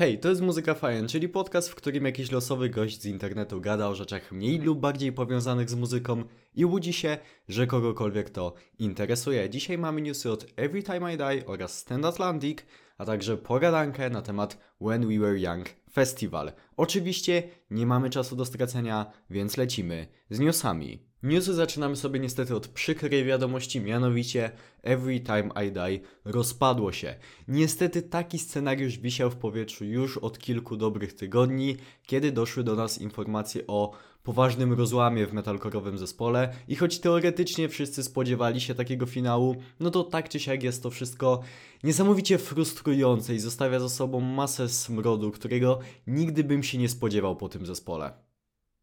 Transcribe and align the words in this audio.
Hej, 0.00 0.18
to 0.18 0.28
jest 0.28 0.40
Muzyka 0.40 0.74
Fajna, 0.74 1.08
czyli 1.08 1.28
podcast, 1.28 1.68
w 1.68 1.74
którym 1.74 2.04
jakiś 2.04 2.30
losowy 2.30 2.70
gość 2.70 3.02
z 3.02 3.06
internetu 3.06 3.60
gada 3.60 3.88
o 3.88 3.94
rzeczach 3.94 4.32
mniej 4.32 4.58
lub 4.58 4.80
bardziej 4.80 5.12
powiązanych 5.12 5.70
z 5.70 5.74
muzyką 5.74 6.24
i 6.54 6.64
łudzi 6.64 6.92
się, 6.92 7.18
że 7.48 7.66
kogokolwiek 7.66 8.30
to 8.30 8.54
interesuje. 8.78 9.50
Dzisiaj 9.50 9.78
mamy 9.78 10.00
newsy 10.02 10.30
od 10.30 10.46
Every 10.56 10.82
Time 10.82 11.14
I 11.14 11.16
Die 11.16 11.46
oraz 11.46 11.78
Stand 11.78 12.04
Atlantic, 12.04 12.58
a 12.98 13.04
także 13.04 13.36
pogadankę 13.36 14.10
na 14.10 14.22
temat 14.22 14.58
When 14.80 15.08
We 15.08 15.18
Were 15.18 15.38
Young 15.38 15.66
Festival. 15.92 16.52
Oczywiście 16.76 17.42
nie 17.70 17.86
mamy 17.86 18.10
czasu 18.10 18.36
do 18.36 18.44
stracenia, 18.44 19.12
więc 19.30 19.56
lecimy 19.56 20.06
z 20.30 20.38
newsami. 20.38 21.09
Newsy 21.22 21.54
zaczynamy 21.54 21.96
sobie 21.96 22.20
niestety 22.20 22.56
od 22.56 22.68
przykrej 22.68 23.24
wiadomości, 23.24 23.80
mianowicie 23.80 24.50
Every 24.82 25.20
Time 25.20 25.48
I 25.66 25.72
Die 25.72 26.00
rozpadło 26.24 26.92
się. 26.92 27.14
Niestety 27.48 28.02
taki 28.02 28.38
scenariusz 28.38 28.98
wisiał 28.98 29.30
w 29.30 29.36
powietrzu 29.36 29.84
już 29.84 30.18
od 30.18 30.38
kilku 30.38 30.76
dobrych 30.76 31.12
tygodni, 31.12 31.76
kiedy 32.06 32.32
doszły 32.32 32.64
do 32.64 32.76
nas 32.76 33.00
informacje 33.00 33.66
o 33.66 33.92
poważnym 34.22 34.72
rozłamie 34.72 35.26
w 35.26 35.32
metalkorowym 35.32 35.98
zespole 35.98 36.52
i 36.68 36.76
choć 36.76 36.98
teoretycznie 36.98 37.68
wszyscy 37.68 38.02
spodziewali 38.02 38.60
się 38.60 38.74
takiego 38.74 39.06
finału, 39.06 39.56
no 39.80 39.90
to 39.90 40.04
tak 40.04 40.28
czy 40.28 40.40
siak 40.40 40.62
jest 40.62 40.82
to 40.82 40.90
wszystko 40.90 41.40
niesamowicie 41.84 42.38
frustrujące 42.38 43.34
i 43.34 43.38
zostawia 43.38 43.80
za 43.80 43.88
sobą 43.88 44.20
masę 44.20 44.68
smrodu, 44.68 45.30
którego 45.30 45.78
nigdy 46.06 46.44
bym 46.44 46.62
się 46.62 46.78
nie 46.78 46.88
spodziewał 46.88 47.36
po 47.36 47.48
tym 47.48 47.66
zespole. 47.66 48.29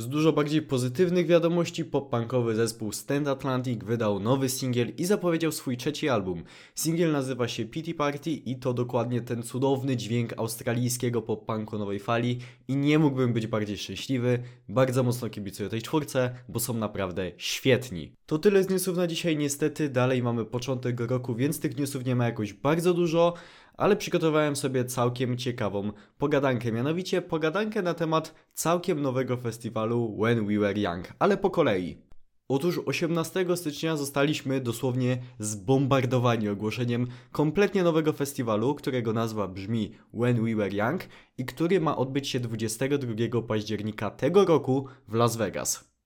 Z 0.02 0.08
dużo 0.08 0.34
bardziej 0.34 0.62
pozytywnych 0.62 1.28
wiadomości 1.28 1.86
pop-punkowy 1.86 2.55
zespół 2.55 2.92
Stand 2.92 3.28
Atlantic 3.28 3.84
wydał 3.84 4.20
nowy 4.20 4.50
singiel 4.50 4.94
i 4.98 5.05
zapowiedział 5.05 5.52
swój 5.52 5.78
trzeci 5.78 6.10
album. 6.10 6.44
Singiel 6.76 7.12
nazywa 7.12 7.48
się 7.48 7.66
Pity 7.66 7.94
Party 7.94 8.32
i 8.32 8.55
to 8.55 8.74
dokładnie 8.74 9.22
ten 9.22 9.44
cudowny 9.44 9.98
dźwięk 9.98 10.34
australijskiego 10.38 11.22
pop-punku 11.22 11.78
nowej 11.78 12.00
fali 12.00 12.40
i 12.68 12.76
nie 12.76 13.00
mógłbym 13.00 13.34
być 13.34 13.48
bardziej 13.48 13.78
szczęśliwy. 13.78 14.40
Bardzo 14.70 15.04
mocno 15.04 15.30
kibicuję 15.30 15.70
tej 15.70 15.82
czwórce, 15.82 16.36
bo 16.49 16.60
są 16.60 16.74
naprawdę 16.74 17.32
świetni. 17.38 18.12
To 18.26 18.40
tyle 18.40 18.64
z 18.64 18.70
newsów 18.70 18.98
na 18.98 19.08
dzisiaj 19.08 19.38
niestety, 19.38 19.90
dalej 19.90 20.24
mamy 20.24 20.46
początek 20.46 20.99
roku, 20.99 21.36
więc 21.36 21.60
tych 21.60 21.77
newsów 21.77 22.05
nie 22.05 22.16
ma 22.16 22.26
jakoś 22.26 22.54
bardzo 22.54 22.93
dużo, 22.93 23.34
ale 23.78 23.96
przygotowałem 23.96 24.56
sobie 24.56 24.86
całkiem 24.86 25.38
ciekawą 25.38 25.92
pogadankę, 26.18 26.72
mianowicie 26.72 27.22
pogadankę 27.22 27.82
na 27.82 27.94
temat 27.94 28.36
całkiem 28.54 29.02
nowego 29.02 29.38
festiwalu 29.38 30.18
When 30.22 30.46
We 30.48 30.60
Were 30.60 30.80
Young, 30.80 31.14
ale 31.20 31.38
po 31.38 31.50
kolei. 31.50 32.08
Otóż 32.50 32.80
18 32.86 33.46
stycznia 33.55 33.98
zostaliśmy 33.98 34.62
dosłownie 34.62 35.18
zbombardowani 35.40 36.50
ogłoszeniem 36.50 37.08
kompletnie 37.32 37.84
nowego 37.84 38.14
festiwalu, 38.14 38.76
którego 38.76 39.14
nazwa 39.14 39.48
brzmi 39.48 39.92
When 40.14 40.46
We 40.46 40.55
Were 40.55 40.76
Young 40.76 41.02
i 41.38 41.46
który 41.46 41.82
ma 41.82 41.98
odbyć 41.98 42.28
się 42.28 42.40
22 42.40 43.42
października 43.42 44.12
tego 44.12 44.46
roku 44.46 44.88
w 45.08 45.14
Las 45.14 45.38
Vegas. 45.38 45.96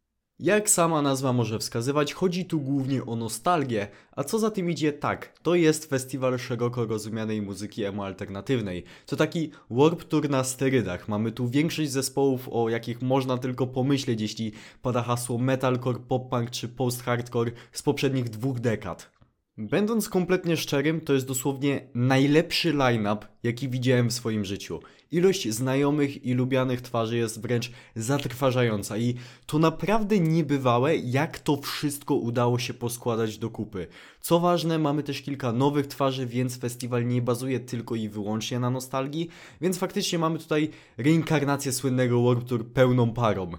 Jak 0.42 0.70
sama 0.70 1.02
nazwa 1.02 1.34
może 1.34 1.60
wskazywać, 1.60 2.14
chodzi 2.14 2.46
tu 2.46 2.60
głównie 2.60 3.06
o 3.06 3.16
nostalgię, 3.16 3.88
a 4.12 4.24
co 4.24 4.40
za 4.40 4.52
tym 4.52 4.70
idzie 4.70 4.94
tak, 4.94 5.40
to 5.44 5.56
jest 5.56 5.86
festiwal 5.86 6.40
szeroko 6.40 6.86
rozumianej 6.86 7.42
muzyki 7.42 7.84
emo 7.84 8.06
alternatywnej. 8.06 8.84
To 9.06 9.16
taki 9.16 9.52
warp 9.70 10.04
tour 10.04 10.30
na 10.30 10.44
sterydach. 10.44 11.08
Mamy 11.08 11.32
tu 11.32 11.48
większość 11.48 11.92
zespołów, 11.92 12.50
o 12.52 12.70
jakich 12.70 13.02
można 13.02 13.38
tylko 13.38 13.68
pomyśleć, 13.68 14.22
jeśli 14.22 14.52
pada 14.82 15.04
hasło 15.04 15.38
metalcore, 15.38 16.00
pop-punk 16.00 16.50
czy 16.50 16.68
post-hardcore 16.68 17.52
z 17.72 17.82
poprzednich 17.82 18.30
dwóch 18.30 18.60
dekad. 18.60 19.21
Będąc 19.70 20.10
kompletnie 20.10 20.58
szczerym, 20.58 21.02
to 21.02 21.14
jest 21.14 21.28
dosłownie 21.28 21.88
najlepszy 21.96 22.74
line-up, 22.74 23.28
jaki 23.44 23.70
widziałem 23.70 24.10
w 24.10 24.14
swoim 24.14 24.46
życiu. 24.46 24.80
Ilość 25.12 25.50
znajomych 25.50 26.26
i 26.26 26.34
lubianych 26.34 26.82
twarzy 26.82 27.18
jest 27.18 27.42
wręcz 27.42 27.72
zatrważająca 27.96 28.98
i 28.98 29.16
to 29.46 29.60
naprawdę 29.60 30.20
niebywałe, 30.20 30.96
jak 30.96 31.40
to 31.40 31.58
wszystko 31.58 32.16
udało 32.16 32.60
się 32.60 32.74
poskładać 32.74 33.38
do 33.38 33.50
kupy. 33.50 33.88
Co 34.22 34.40
ważne, 34.40 34.80
mamy 34.80 35.04
też 35.04 35.22
kilka 35.22 35.52
nowych 35.52 35.88
twarzy, 35.88 36.26
więc 36.26 36.58
festiwal 36.58 37.08
nie 37.08 37.22
bazuje 37.22 37.60
tylko 37.60 37.96
i 37.96 38.10
wyłącznie 38.10 38.60
na 38.60 38.70
nostalgii, 38.70 39.30
więc 39.62 39.78
faktycznie 39.78 40.20
mamy 40.20 40.40
tutaj 40.40 40.70
reinkarnację 40.98 41.72
słynnego 41.72 42.24
Warp 42.24 42.44
Tour 42.44 42.66
pełną 42.66 43.14
parą. 43.14 43.52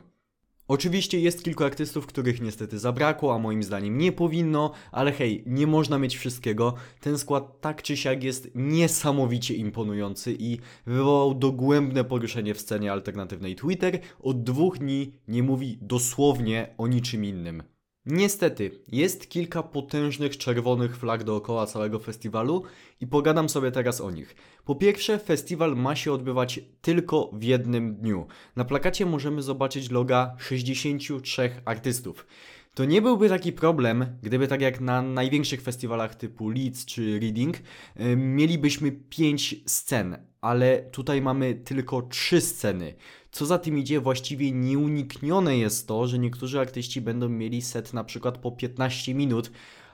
Oczywiście 0.72 1.20
jest 1.20 1.44
kilku 1.44 1.64
artystów, 1.64 2.06
których 2.06 2.40
niestety 2.40 2.78
zabrakło, 2.78 3.34
a 3.34 3.38
moim 3.38 3.62
zdaniem 3.62 3.98
nie 3.98 4.12
powinno, 4.12 4.72
ale 4.92 5.12
hej, 5.12 5.42
nie 5.46 5.66
można 5.66 5.98
mieć 5.98 6.16
wszystkiego. 6.16 6.74
Ten 7.00 7.18
skład 7.18 7.60
tak 7.60 7.82
czy 7.82 7.96
siak 7.96 8.24
jest 8.24 8.50
niesamowicie 8.54 9.54
imponujący 9.54 10.36
i 10.38 10.58
wywołał 10.86 11.34
dogłębne 11.34 12.04
poruszenie 12.04 12.54
w 12.54 12.60
scenie 12.60 12.92
alternatywnej 12.92 13.56
Twitter. 13.56 13.98
Od 14.20 14.44
dwóch 14.44 14.78
dni 14.78 15.12
nie 15.28 15.42
mówi 15.42 15.78
dosłownie 15.80 16.74
o 16.78 16.86
niczym 16.86 17.24
innym. 17.24 17.71
Niestety, 18.06 18.70
jest 18.88 19.30
kilka 19.30 19.62
potężnych 19.62 20.38
czerwonych 20.38 20.96
flag 20.96 21.24
dookoła 21.24 21.66
całego 21.66 21.98
festiwalu 21.98 22.62
i 23.00 23.06
pogadam 23.06 23.48
sobie 23.48 23.70
teraz 23.70 24.00
o 24.00 24.10
nich. 24.10 24.34
Po 24.64 24.74
pierwsze, 24.74 25.18
festiwal 25.18 25.76
ma 25.76 25.96
się 25.96 26.12
odbywać 26.12 26.60
tylko 26.80 27.30
w 27.32 27.42
jednym 27.42 27.94
dniu. 27.94 28.26
Na 28.56 28.64
plakacie 28.64 29.06
możemy 29.06 29.42
zobaczyć 29.42 29.90
loga 29.90 30.36
63 30.38 31.50
artystów. 31.64 32.26
To 32.74 32.84
nie 32.84 33.02
byłby 33.02 33.28
taki 33.28 33.52
problem, 33.52 34.06
gdyby 34.22 34.48
tak 34.48 34.60
jak 34.60 34.80
na 34.80 35.02
największych 35.02 35.62
festiwalach 35.62 36.14
typu 36.14 36.48
Leeds 36.50 36.84
czy 36.84 37.20
Reading, 37.20 37.56
yy, 37.96 38.16
mielibyśmy 38.16 38.92
5 38.92 39.54
scen, 39.66 40.16
ale 40.40 40.82
tutaj 40.82 41.22
mamy 41.22 41.54
tylko 41.54 42.02
3 42.02 42.40
sceny. 42.40 42.94
Co 43.30 43.46
za 43.46 43.58
tym 43.58 43.78
idzie, 43.78 44.00
właściwie 44.00 44.52
nieuniknione 44.52 45.58
jest 45.58 45.88
to, 45.88 46.06
że 46.06 46.18
niektórzy 46.18 46.60
artyści 46.60 47.00
będą 47.00 47.28
mieli 47.28 47.62
set 47.62 47.92
na 47.92 48.04
przykład 48.04 48.38
po 48.38 48.52
15 48.52 49.14
minut, 49.14 49.50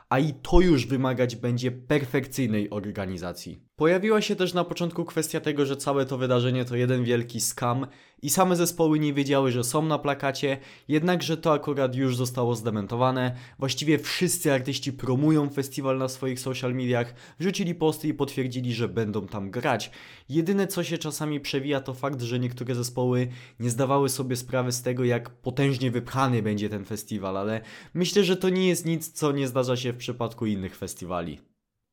a 0.08 0.18
i 0.18 0.34
to 0.34 0.60
już 0.60 0.86
wymagać 0.86 1.36
będzie 1.36 1.70
perfekcyjnej 1.72 2.70
organizacji. 2.70 3.68
Pojawiła 3.76 4.20
się 4.20 4.36
też 4.36 4.54
na 4.54 4.64
początku 4.64 5.04
kwestia 5.04 5.40
tego, 5.40 5.66
że 5.66 5.76
całe 5.76 6.06
to 6.06 6.18
wydarzenie 6.18 6.64
to 6.64 6.76
jeden 6.76 7.04
wielki 7.04 7.40
scam 7.40 7.86
i 8.22 8.30
same 8.30 8.56
zespoły 8.56 8.98
nie 8.98 9.12
wiedziały, 9.12 9.52
że 9.52 9.64
są 9.64 9.82
na 9.82 9.98
plakacie, 9.98 10.58
jednakże 10.88 11.36
to 11.36 11.52
akurat 11.52 11.96
już 11.96 12.16
zostało 12.16 12.54
zdementowane. 12.54 13.34
Właściwie 13.58 13.98
wszyscy 13.98 14.52
artyści 14.52 14.92
promują 14.92 15.50
festiwal 15.50 15.98
na 15.98 16.08
swoich 16.08 16.40
social 16.40 16.74
mediach, 16.74 17.14
wrzucili 17.38 17.74
posty 17.74 18.08
i 18.08 18.14
potwierdzili, 18.14 18.74
że 18.74 18.88
będą 18.88 19.26
tam 19.26 19.50
grać. 19.50 19.90
Jedyne 20.28 20.66
co 20.66 20.84
się 20.84 20.98
czasami 20.98 21.40
przewija 21.40 21.80
to 21.80 21.94
fakt, 21.94 22.22
że 22.22 22.38
niektóre 22.38 22.74
zespoły 22.74 23.28
nie 23.60 23.70
zdawały 23.70 24.08
sobie 24.08 24.36
sprawy 24.36 24.72
z 24.72 24.82
tego, 24.82 25.04
jak 25.04 25.30
potężnie 25.30 25.90
wypchany 25.90 26.42
będzie 26.42 26.68
ten 26.68 26.84
festiwal, 26.84 27.36
ale 27.36 27.60
myślę, 27.94 28.24
że 28.24 28.36
to 28.36 28.48
nie 28.48 28.68
jest 28.68 28.86
nic, 28.86 29.12
co 29.12 29.32
nie 29.32 29.48
zdarza 29.48 29.76
się 29.76 29.92
przypadku 29.98 30.46
innych 30.46 30.76
festiwali. 30.76 31.40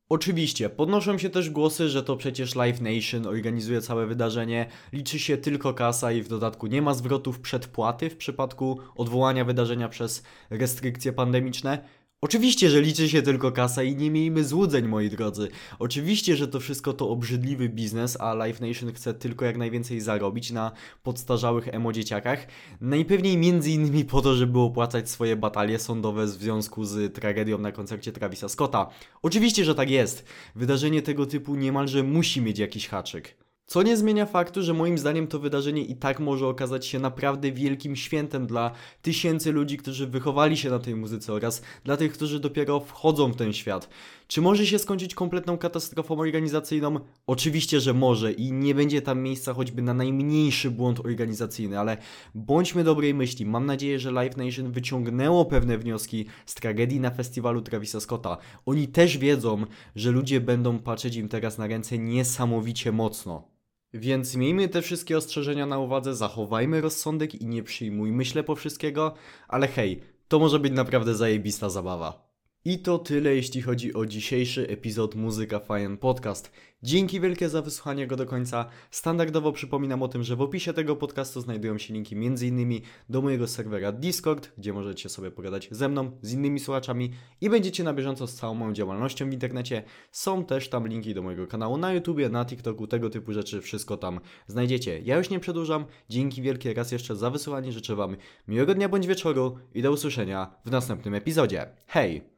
Oczywiście, 0.08 0.70
podnoszą 0.70 1.18
się 1.18 1.30
też 1.30 1.50
głosy, 1.50 1.88
że 1.88 2.02
to 2.02 2.16
przecież 2.16 2.54
Live 2.54 2.80
Nation 2.80 3.26
organizuje 3.26 3.80
całe 3.80 4.06
wydarzenie, 4.06 4.66
liczy 4.92 5.18
się 5.18 5.36
tylko 5.36 5.74
kasa 5.74 6.12
i 6.12 6.22
w 6.22 6.28
dodatku 6.28 6.66
nie 6.66 6.82
ma 6.82 6.94
zwrotów 6.94 7.40
przedpłaty 7.40 8.10
w 8.10 8.16
przypadku 8.16 8.78
odwołania 8.96 9.44
wydarzenia 9.44 9.88
przez 9.88 10.22
restrykcje 10.50 11.12
pandemiczne. 11.12 11.88
Oczywiście, 12.20 12.70
że 12.70 12.80
liczy 12.80 13.08
się 13.08 13.22
tylko 13.22 13.52
kasa 13.52 13.82
i 13.82 13.96
nie 13.96 14.10
miejmy 14.10 14.44
złudzeń, 14.44 14.88
moi 14.88 15.10
drodzy. 15.10 15.48
Oczywiście, 15.78 16.36
że 16.36 16.48
to 16.48 16.60
wszystko 16.60 16.92
to 16.92 17.08
obrzydliwy 17.08 17.68
biznes, 17.68 18.20
a 18.20 18.34
Live 18.34 18.60
Nation 18.60 18.92
chce 18.92 19.14
tylko 19.14 19.44
jak 19.44 19.56
najwięcej 19.56 20.00
zarobić 20.00 20.50
na 20.50 20.72
podstarzałych 21.02 21.68
emo 21.68 21.92
dzieciakach. 21.92 22.46
Najpewniej 22.80 23.36
między 23.36 23.70
innymi 23.70 24.04
po 24.04 24.22
to, 24.22 24.34
żeby 24.34 24.58
opłacać 24.58 25.10
swoje 25.10 25.36
batalie 25.36 25.78
sądowe 25.78 26.26
w 26.26 26.30
związku 26.30 26.84
z 26.84 27.14
tragedią 27.14 27.58
na 27.58 27.72
koncercie 27.72 28.12
Travisa 28.12 28.48
Scotta. 28.48 28.90
Oczywiście, 29.22 29.64
że 29.64 29.74
tak 29.74 29.90
jest. 29.90 30.24
Wydarzenie 30.54 31.02
tego 31.02 31.26
typu 31.26 31.54
niemalże 31.54 32.02
musi 32.02 32.40
mieć 32.40 32.58
jakiś 32.58 32.88
haczyk. 32.88 33.45
Co 33.68 33.82
nie 33.82 33.96
zmienia 33.96 34.26
faktu, 34.26 34.62
że 34.62 34.74
moim 34.74 34.98
zdaniem 34.98 35.26
to 35.26 35.38
wydarzenie 35.38 35.82
i 35.82 35.96
tak 35.96 36.20
może 36.20 36.46
okazać 36.46 36.86
się 36.86 36.98
naprawdę 36.98 37.52
wielkim 37.52 37.96
świętem 37.96 38.46
dla 38.46 38.70
tysięcy 39.02 39.52
ludzi, 39.52 39.76
którzy 39.76 40.06
wychowali 40.06 40.56
się 40.56 40.70
na 40.70 40.78
tej 40.78 40.96
muzyce 40.96 41.32
oraz 41.32 41.62
dla 41.84 41.96
tych, 41.96 42.12
którzy 42.12 42.40
dopiero 42.40 42.80
wchodzą 42.80 43.32
w 43.32 43.36
ten 43.36 43.52
świat. 43.52 43.88
Czy 44.28 44.40
może 44.40 44.66
się 44.66 44.78
skończyć 44.78 45.14
kompletną 45.14 45.58
katastrofą 45.58 46.18
organizacyjną? 46.18 47.00
Oczywiście, 47.26 47.80
że 47.80 47.94
może 47.94 48.32
i 48.32 48.52
nie 48.52 48.74
będzie 48.74 49.02
tam 49.02 49.22
miejsca 49.22 49.54
choćby 49.54 49.82
na 49.82 49.94
najmniejszy 49.94 50.70
błąd 50.70 51.00
organizacyjny, 51.00 51.78
ale 51.78 51.96
bądźmy 52.34 52.84
dobrej 52.84 53.14
myśli. 53.14 53.46
Mam 53.46 53.66
nadzieję, 53.66 53.98
że 53.98 54.10
Live 54.10 54.36
Nation 54.36 54.72
wyciągnęło 54.72 55.44
pewne 55.44 55.78
wnioski 55.78 56.26
z 56.46 56.54
tragedii 56.54 57.00
na 57.00 57.10
festiwalu 57.10 57.62
Travisa 57.62 58.00
Scotta. 58.00 58.38
Oni 58.66 58.88
też 58.88 59.18
wiedzą, 59.18 59.64
że 59.96 60.10
ludzie 60.10 60.40
będą 60.40 60.78
patrzeć 60.78 61.16
im 61.16 61.28
teraz 61.28 61.58
na 61.58 61.66
ręce 61.66 61.98
niesamowicie 61.98 62.92
mocno. 62.92 63.55
Więc 63.94 64.36
miejmy 64.36 64.68
te 64.68 64.82
wszystkie 64.82 65.16
ostrzeżenia 65.16 65.66
na 65.66 65.78
uwadze, 65.78 66.14
zachowajmy 66.14 66.80
rozsądek 66.80 67.34
i 67.34 67.46
nie 67.46 67.62
przyjmujmy 67.62 68.24
ślepo 68.24 68.54
wszystkiego, 68.54 69.14
ale 69.48 69.68
hej, 69.68 70.02
to 70.28 70.38
może 70.38 70.58
być 70.58 70.72
naprawdę 70.72 71.14
zajebista 71.14 71.70
zabawa. 71.70 72.25
I 72.68 72.78
to 72.78 72.98
tyle, 72.98 73.34
jeśli 73.34 73.62
chodzi 73.62 73.94
o 73.94 74.06
dzisiejszy 74.06 74.68
epizod 74.68 75.14
Muzyka 75.14 75.60
Fajen 75.60 75.96
Podcast. 75.98 76.50
Dzięki 76.82 77.20
wielkie 77.20 77.48
za 77.48 77.62
wysłuchanie 77.62 78.06
go 78.06 78.16
do 78.16 78.26
końca. 78.26 78.66
Standardowo 78.90 79.52
przypominam 79.52 80.02
o 80.02 80.08
tym, 80.08 80.22
że 80.22 80.36
w 80.36 80.40
opisie 80.40 80.72
tego 80.72 80.96
podcastu 80.96 81.40
znajdują 81.40 81.78
się 81.78 81.94
linki 81.94 82.14
m.in. 82.14 82.80
do 83.08 83.22
mojego 83.22 83.46
serwera 83.46 83.92
Discord, 83.92 84.52
gdzie 84.58 84.72
możecie 84.72 85.08
sobie 85.08 85.30
pogadać 85.30 85.68
ze 85.70 85.88
mną, 85.88 86.10
z 86.22 86.32
innymi 86.32 86.60
słuchaczami 86.60 87.10
i 87.40 87.50
będziecie 87.50 87.84
na 87.84 87.94
bieżąco 87.94 88.26
z 88.26 88.34
całą 88.34 88.54
moją 88.54 88.72
działalnością 88.72 89.30
w 89.30 89.32
internecie. 89.32 89.82
Są 90.12 90.44
też 90.44 90.68
tam 90.68 90.88
linki 90.88 91.14
do 91.14 91.22
mojego 91.22 91.46
kanału 91.46 91.76
na 91.76 91.92
YouTubie, 91.92 92.28
na 92.28 92.44
TikToku, 92.44 92.86
tego 92.86 93.10
typu 93.10 93.32
rzeczy, 93.32 93.60
wszystko 93.60 93.96
tam 93.96 94.20
znajdziecie. 94.46 95.00
Ja 95.00 95.18
już 95.18 95.30
nie 95.30 95.40
przedłużam. 95.40 95.84
Dzięki 96.08 96.42
wielkie 96.42 96.74
raz 96.74 96.92
jeszcze 96.92 97.16
za 97.16 97.30
wysłuchanie. 97.30 97.72
Życzę 97.72 97.96
Wam 97.96 98.16
miłego 98.48 98.74
dnia 98.74 98.88
bądź 98.88 99.06
wieczoru 99.06 99.58
i 99.74 99.82
do 99.82 99.92
usłyszenia 99.92 100.54
w 100.64 100.70
następnym 100.70 101.14
epizodzie. 101.14 101.66
Hej! 101.86 102.35